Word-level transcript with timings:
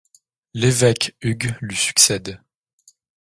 L'évêque 0.55 1.15
Hugues 1.21 1.55
lui 1.61 1.75
succède. 1.75 2.41